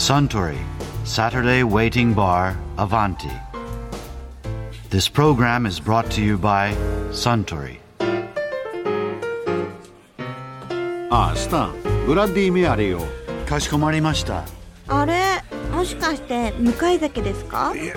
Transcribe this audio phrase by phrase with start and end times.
[0.00, 0.56] Suntory
[1.04, 3.30] Saturday Waiting Bar Avanti.
[4.88, 6.72] This program is brought to you by
[7.12, 7.78] Suntory.
[11.12, 11.74] ああスタン
[12.06, 13.04] ブラッディ・メアリーを
[13.46, 14.44] かしこまりました。
[14.88, 17.72] あれもしかして向かい酒ですか？
[17.76, 17.94] いや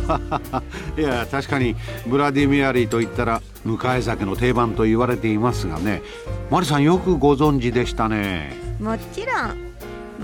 [0.00, 0.62] ー
[1.00, 1.74] いや確かに
[2.06, 6.00] ブラディ・メアリーと言ったら向かい酒の定番と言われていますがね
[6.50, 9.73] マリさんよくご存知でしたねもちろん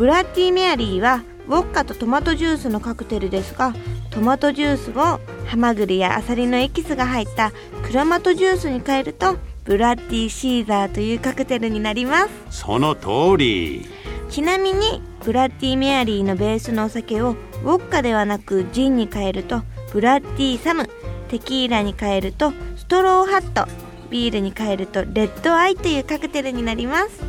[0.01, 3.75] ブラッディメアリーはウォッカとトマトジュースのカクテルですが
[4.09, 7.53] トマトジュースをハマグリやアサリのエキスが入った
[7.83, 12.61] クラマトジュースに変えるとブラッディシーザーというカクテルになります。
[12.63, 13.85] その通り。
[14.31, 17.33] ちなみにブラッディメアリーのベースのお酒を
[17.63, 19.61] ウォッカではなくジンに変えると
[19.93, 20.89] ブラッディサム
[21.29, 23.71] テキーラに変えるとストローハット
[24.09, 27.21] ビールに変えるとレッドアイというカクテルになります。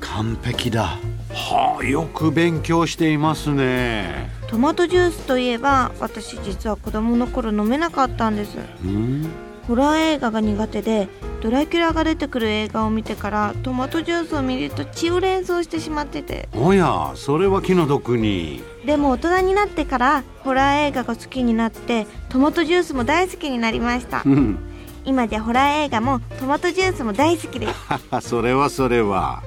[0.00, 0.96] 完璧だ。
[1.36, 4.30] はあよく勉強していますね。
[4.48, 8.56] トマトジュースといえば私実は子供の頃飲めなかったんです。
[8.82, 9.30] うん。
[9.68, 11.08] ホラー映画が苦手で
[11.42, 16.48] ドラキュラが出てくる映画を見てからトマトジュースを見ると血を連想してしまってて。
[16.54, 18.62] おやそれは気の毒に。
[18.86, 24.22] でも大人になってからホラー映画が好きになってトマトジュースも大好きになりました。
[24.24, 24.58] うん。
[25.04, 27.74] 今じゃホラー映画もトマトジュースも大好きです。
[28.26, 29.42] それはそれは。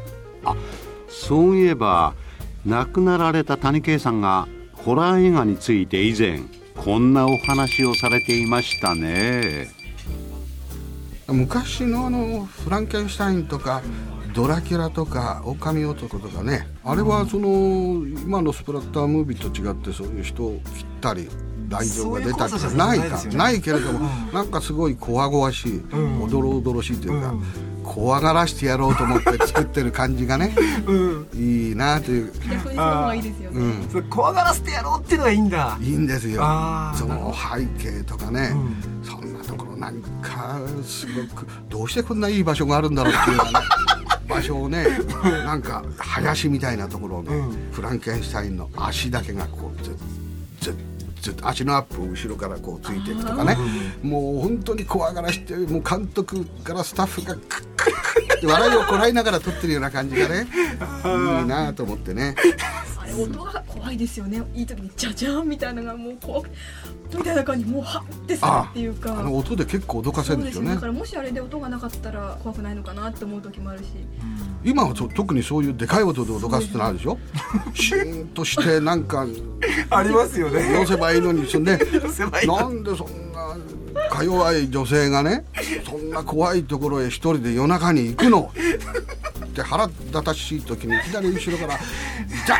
[0.46, 0.56] あ
[1.10, 2.14] そういえば
[2.66, 6.42] 亡くなられた谷圭さんがホラー映画について以前
[6.76, 9.68] こんなお話をされていましたね。
[11.28, 13.82] 昔のあのフランケンシュタインとか
[14.34, 21.30] ドラキュラとか狼男とかねあれはその今のスプラッタームービーと違ってそういう人を切ったり
[21.70, 25.82] 来場が出たりそういう怖さじゃないかないけれどもなんかすごいこわごわしい
[26.22, 27.34] おどろおどろしいというか
[27.84, 30.54] 怖がらしてやろうと思って作ってる感じがね
[30.86, 31.28] うん。
[31.34, 33.60] いいなという、逆にそのいいですよね。
[33.60, 35.78] うん、それ怖がらせてやろうっていうのがいいんだ。
[35.82, 36.44] いいんですよ。
[36.96, 38.52] その背景とかね、
[39.04, 43.66] そんなところなんかすごくどうしてこんないい場所があるんだろうっていうようなね
[44.30, 44.86] 場所をね
[45.24, 47.32] なんか林みたいなところをね、
[47.72, 50.19] フランケンシュタインの足だけがこう
[51.22, 53.58] ずっと足のアップを後ろからこうついていくとかね
[54.02, 60.48] もう本当に怖がらしてもう監督からスタッフがクックックって笑いをこらえながら撮ってるような感じがね
[61.42, 62.36] いいなと思ってね。
[63.10, 64.42] あれ音が怖いですよね。
[64.54, 66.50] いい時にジャジャンみたいなのがもう怖く
[67.16, 69.20] みたいな感じもうはってするあっていうか。
[69.20, 70.76] あの音で結構脅かせるんですよね。
[70.76, 73.86] だからもしあれで音がなかったら怖くないのかなって思う時もあるし。
[74.64, 77.18] 今はそ特にそういうでかい音で脅かすってのあるでしょ
[77.74, 79.26] シーンとしてなんか
[79.90, 80.74] ありますよね。
[80.74, 81.80] 寄せばいいのにそんで
[82.12, 85.46] せばいいのなんでそんなか弱い女性がね
[85.90, 88.52] そんな怖いところへ一人で夜中に行くの？
[88.54, 89.19] っ
[89.60, 92.56] て腹立たしい時に左後ろからジャ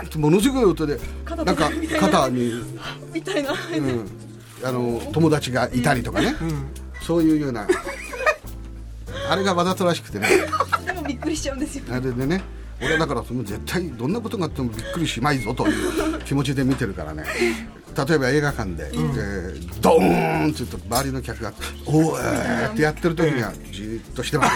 [0.00, 1.70] ーンってものすごい音で肩なんか
[2.00, 2.52] 肩に、
[3.12, 3.52] みたいな。
[3.52, 4.08] うん、
[4.64, 6.34] あの友達がいたりとかね、
[7.02, 7.66] そういうような。
[9.28, 10.28] あれがわざとらしくてね。
[10.84, 11.84] でもびっくりしちゃうんですよ。
[11.90, 12.42] あれでね
[12.80, 17.24] 俺だからその絶対どんなことがあってもびっくりしまいぞという気持ちで見てるからね。
[17.96, 21.52] 例えば映画館で、えードーンって言うと周りの客が
[21.86, 24.52] 「おーえー」ってやってる時にはじーっとしてます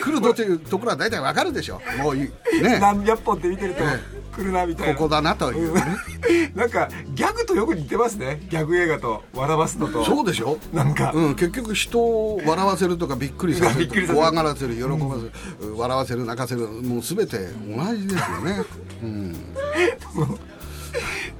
[0.00, 2.62] 来るぞというところは大体わかるでしょもういい。
[2.62, 2.78] ね。
[2.80, 3.86] 何百本って見てるとえ
[4.34, 4.94] 来るなみたいな。
[4.94, 5.82] ここだなというね。
[6.54, 8.40] なんかギャグとよく似てますね。
[8.48, 10.04] ギャグ映画と笑わすのと。
[10.04, 10.58] そうでしょ。
[10.72, 11.12] なんか。
[11.14, 14.14] うん、結局人を笑わせるとかびっくりさせるとか びっくりさせる。
[14.16, 18.64] 怖がらせる喜ばせる、笑わせる泣かせるもう全て同じですよね、
[19.02, 19.36] うん、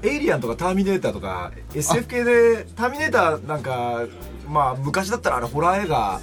[0.03, 4.03] エイリアンとかターミネーターとか SF 系でターミネーターなんか
[4.49, 6.21] まあ昔だったらあれホラー映画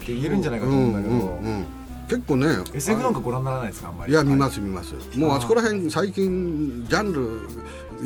[0.00, 1.77] って言えるんじゃないかと思うんだけど、うんうんうん
[2.08, 4.12] 結構ね SF なんかご覧にならないですかあんまり？
[4.12, 4.94] いや見ます見ます。
[5.16, 7.40] もうあそこら辺最近ジャンル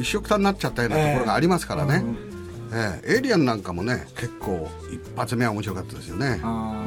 [0.01, 2.05] 一緒くたになっちゃったようなところがありますからね、
[2.73, 3.15] ええ。
[3.17, 6.41] エイリアンなんかもね結構一発目は面白かったですよね。
[6.43, 6.85] あ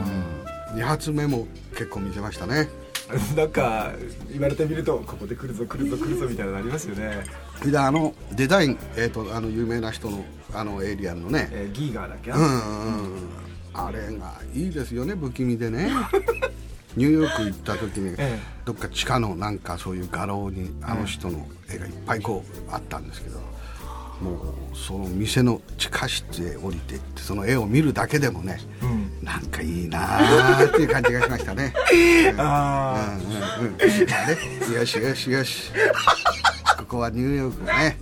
[0.74, 2.70] 二発目も結構見せましたね。
[3.08, 3.94] ー なんか
[4.32, 7.24] 言われてみるとここで来るぞ来るぞ来るぞみたいなのありますよね、
[7.64, 10.26] であのデザイン、えー、とあの有名な人の
[10.56, 12.60] あのエイリアンのね、えーギーガーだっけな、うんうんうん。
[13.76, 15.92] あれがいいですよね不気味でね
[16.96, 18.40] ニューヨーク行った時に、ええ。
[18.66, 23.40] どっか地下のなんかそういう画廊にあの人の絵がいっぱいこうあったんですけど
[24.22, 24.32] も
[24.74, 28.60] うその店の地下室へ降りていってその絵を見るだけでもね、
[29.22, 31.74] なんかいいなーっていう感じがしましたね。
[32.38, 33.18] あ
[33.60, 33.78] うんうんうん。
[33.78, 33.86] ね
[34.74, 35.72] よしよしよし。
[36.80, 38.00] ここはニューヨークね、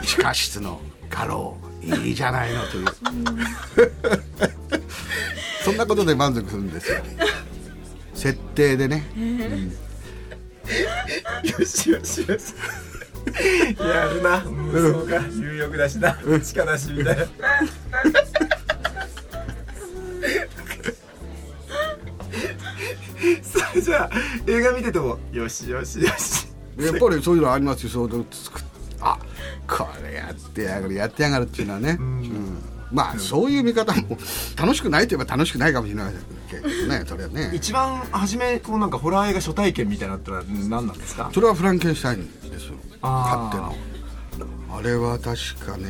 [0.00, 2.86] うん、地下室の画廊いいじゃないのという。
[5.64, 7.02] そんなことで満足するんですよ
[8.26, 9.70] 設定でね、うん。
[11.48, 12.54] よしよしよし
[13.78, 17.16] やるな無双が有力だしな力なしみたい。
[17.16, 17.24] な
[23.42, 24.10] それじゃあ
[24.48, 26.48] 映画見ててもよしよしよし
[26.78, 27.38] やっぱりそうい。
[27.38, 28.26] うのありますよそう
[29.00, 29.18] あ
[29.68, 31.64] これやってやがるやってやがるってい。
[31.64, 32.58] うのはね、うん
[32.92, 34.16] まあそういう見方も
[34.56, 36.12] 楽しくないといえば楽しくないかもしれない
[36.50, 37.50] けどね それはね。
[37.54, 41.30] 一番初めこうなんかホラー映画初体験みたいなのってのは何なんですか？
[41.34, 42.74] それはフランケンシュタインですよ。
[43.02, 44.46] あ勝手の
[44.76, 45.36] あれは確
[45.66, 45.84] かね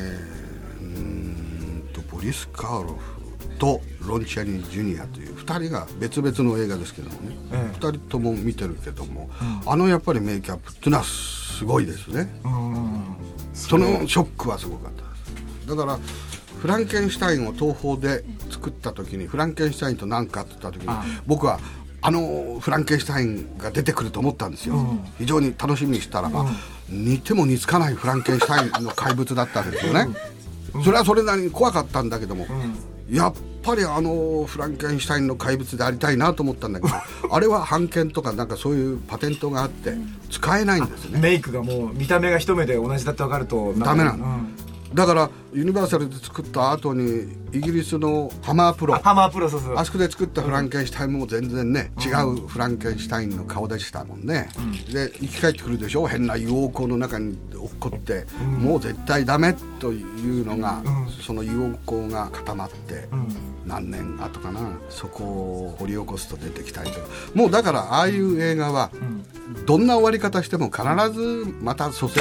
[0.80, 2.98] うーんとボリス・カーロ
[3.40, 7.78] フとロンチャニ・ジュニアという2人が別々の映画ですけどもね、ええ。
[7.78, 9.30] 2人とも見てるけども、
[9.64, 13.02] あのやっぱりメイキャップっていうのはすごいですね、うん。
[13.54, 15.08] そのショックはすごかったで
[15.64, 15.68] す。
[15.68, 15.98] だから
[16.66, 20.88] フランケンシュタインを東宝で作った時にフランケンシュタインと何かって言った時に
[21.24, 21.60] 僕は
[22.02, 24.74] あのフランケンシュタインが出てくると思ったんですよ、
[25.16, 26.44] 非常に楽しみにしたらば、
[26.88, 30.08] 似ても似つかないフランケンシュタインの怪物だったんですよね、
[30.84, 32.46] それはそれなりに怖かったんだけども、
[33.08, 36.94] やっぱりあのフランケンシュタインの怪物でありたいなと思ったんだけど
[37.30, 39.94] あれは版権とかなんかそういうパテントがあって
[40.30, 41.20] 使えないんですね。
[41.20, 44.24] メイクがもう見た目が一目で同じだって分かるとダメなの。
[44.24, 48.94] うんだからユニバーサルで作った後にイギリスのハマープロ。
[48.94, 54.48] あハマープロそうそうあそこで作ったフランケンシュタインも全然ね、違うフランケンシュタインの顔でしたもんね、
[54.92, 56.06] で生き返ってくるでしょ？
[56.06, 58.26] 変な硫黄湖の中に落っこって、
[58.58, 60.82] もう絶対ダメというのが、
[61.20, 63.08] その硫黄湖が固まって、
[63.66, 67.06] 何年後かなそこを掘り起こすと出てきたりとか。
[67.34, 68.90] もうだからああいう映画は、
[69.66, 70.82] どんな終わり方しても必
[71.12, 72.20] ずまた蘇生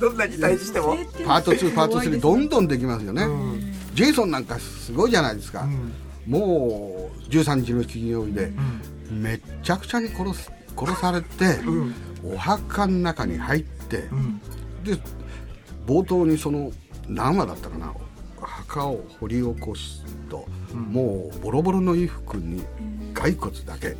[0.00, 0.96] どんなに対峙しても。
[1.26, 3.26] パート2パート3どんどんできますよね、
[3.94, 5.66] ジェイソンなんかすごいじゃないですか、
[6.26, 8.52] もう13日の金曜日で、
[9.10, 11.58] めっちゃくちゃに殺す殺されて、
[12.24, 14.08] お墓の中に入って、
[14.84, 14.98] で
[15.86, 16.72] 冒頭にその
[17.08, 17.92] 何話だったかな
[18.40, 22.62] 墓を掘り起こすと、もうボロボロの衣服に
[23.12, 23.96] 骸骨だけ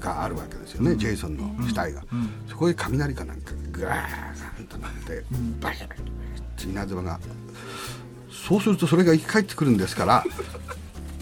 [0.00, 2.02] があるわけですよね、ジェイソンの死体が、
[2.48, 5.24] そこへ雷かなんかガーンとなって、
[5.60, 5.96] バシャッっ
[6.56, 7.20] て稲妻が
[8.30, 10.24] そうするとそれが生き返ってくるんですから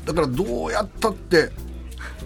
[0.05, 1.51] だからどうやったって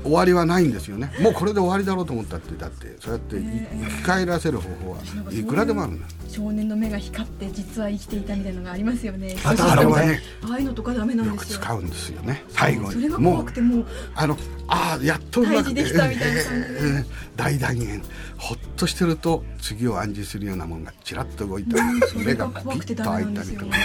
[0.03, 1.13] 終わりはないんですよね。
[1.21, 4.99] もうこれで終わりだろうと思ったってだってそうやってい生き返らせる方法は
[5.33, 6.07] いくらでもあるんだ。
[6.29, 9.37] 少年の目が光って実は生きていたみたいなのがありますよね。
[9.45, 11.59] あれはねああいうのとかダメなんですよ。
[11.59, 12.45] 使うんですよね。
[12.49, 14.37] 最後それがにもう怖くてもうあの
[14.69, 16.81] ああやっとうまくできたみたいな感じで。
[16.81, 17.05] え ー
[17.37, 18.03] 大団円。
[18.39, 21.77] ほっとしてると次を暗示するようなものがちらっと動いた。
[22.17, 23.77] 目がが怖くてピッと開いたりとか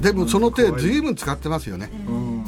[0.00, 1.00] でもその手ずい。
[1.00, 2.44] ぶん使ってますよね、うん。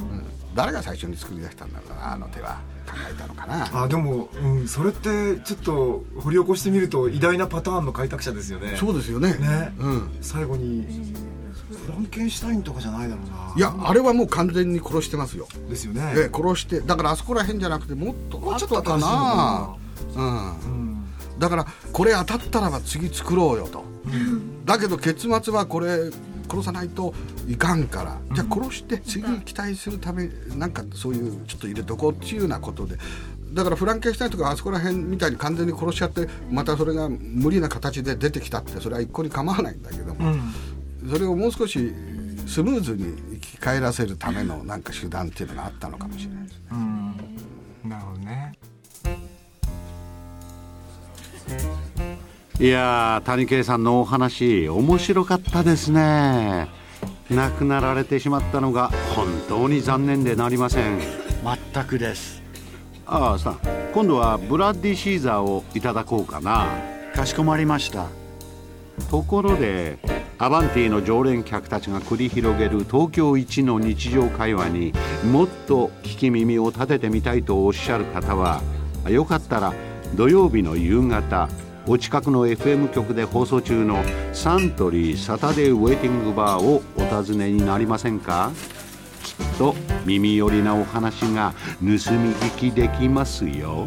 [0.55, 3.83] 誰が最初に作り出したんだろうなあの手は考えたのかな。
[3.85, 8.77] あでも、うん、それってちょっと掘り起こしてみると偉大なパターンの開拓者ですよね。
[8.77, 9.35] そうですよね。
[9.35, 9.73] ね。
[9.79, 10.17] うん。
[10.21, 10.87] 最後に
[11.87, 13.55] フランケンシュタインとかじゃないだろうな。
[13.57, 16.13] いやあれはもう完全に殺してますよ、ですよね。
[16.17, 19.07] ええ殺してだからあそこら辺じゃなくてもっともうちょっと後かな。
[19.07, 19.77] か
[20.17, 20.61] うん。
[20.61, 21.05] うん。
[21.39, 23.85] だからこれ当たったらば次作ろうよと、
[24.65, 26.11] だけど結末はこれ
[26.49, 27.15] 殺さないと
[27.47, 32.97] いかんから、じゃあ殺して次期待するためなんかそういうちょっと入れとこうっていうようなことで。
[33.53, 40.35] だからフランケンシュタインとかあそこら辺みたいに完全に殺しちゃってまたそれが無理な形で出てきたってそれは一向に構わないんだけども、
[41.11, 41.95] それをもう少し
[42.47, 46.63] スムーズに生き返らせるためのなんか手段っていうのがあったのかもしれないですね。
[46.71, 46.77] な
[52.61, 56.69] いやー谷圭さんのお話面白かったですね。
[57.31, 60.99] 亡くなられてしまったのが本当に残念でなりません。
[61.73, 62.43] 全くです。
[63.07, 63.61] ああさん
[63.95, 66.67] 今度はブラッディシーザーをいただこうかな。
[67.15, 68.07] かしこまりました。
[69.09, 70.01] ところで
[70.39, 74.93] アバンティの常連客たちが繰り広げる東京一の日常会話に
[75.31, 78.61] もっと聞き耳を立ててみたいとおっしゃる方は
[79.09, 79.73] よかったら
[80.17, 81.49] 土曜日の夕方
[81.91, 84.05] お近くの FM 局で放送中の
[84.35, 88.53] サントリーサタデーウェイティングバーをお尋ねになりませんか？
[89.25, 93.87] きっと耳寄りなお話が盗み聞きできますよ。